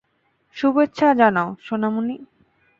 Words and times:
শুভেচ্ছা 0.57 1.07
জানাও, 1.13 1.49
সোনামণি। 1.63 2.15